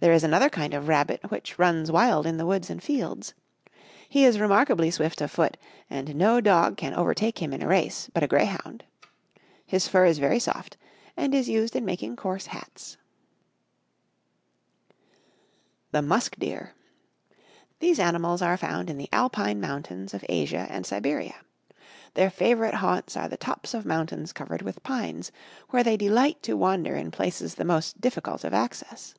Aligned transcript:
There 0.00 0.10
is 0.12 0.24
another 0.24 0.48
kind 0.48 0.74
of 0.74 0.88
rabbit, 0.88 1.20
which 1.30 1.56
runs 1.56 1.88
wild 1.88 2.26
in 2.26 2.36
the 2.36 2.44
woods 2.44 2.68
and 2.68 2.82
fields. 2.82 3.32
He 4.08 4.24
is 4.24 4.40
remarkably 4.40 4.90
swift 4.90 5.20
of 5.20 5.30
foot, 5.30 5.56
and 5.88 6.16
no 6.16 6.40
dog 6.40 6.76
can 6.76 6.94
overtake 6.94 7.38
him 7.40 7.52
in 7.52 7.62
a 7.62 7.68
race, 7.68 8.10
but 8.12 8.24
a 8.24 8.26
grey 8.26 8.46
hound. 8.46 8.82
His 9.64 9.86
fur 9.86 10.04
is 10.04 10.18
very 10.18 10.40
soft, 10.40 10.76
and 11.16 11.32
is 11.32 11.48
used 11.48 11.76
in 11.76 11.84
making 11.84 12.16
coarse 12.16 12.46
hats. 12.46 12.96
[Illustration: 15.92 16.08
Musk 16.08 16.38
Deer.] 16.40 16.48
THE 16.58 16.58
MUSK 16.58 16.60
DEER 16.60 16.74
These 17.78 18.00
animals 18.00 18.42
are 18.42 18.56
found 18.56 18.90
in 18.90 18.98
the 18.98 19.08
Alpine 19.12 19.60
mountains 19.60 20.12
of 20.12 20.24
Asia 20.28 20.66
and 20.68 20.84
Siberia. 20.84 21.36
Their 22.14 22.30
favorite 22.30 22.74
haunts 22.74 23.16
are 23.16 23.28
the 23.28 23.36
tops 23.36 23.74
of 23.74 23.86
mountains 23.86 24.32
covered 24.32 24.62
with 24.62 24.82
pines, 24.82 25.30
where 25.70 25.84
they 25.84 25.96
delight 25.96 26.42
to 26.42 26.54
wander 26.56 26.96
in 26.96 27.12
places 27.12 27.54
the 27.54 27.64
most 27.64 28.00
difficult 28.00 28.42
of 28.42 28.52
access. 28.52 29.14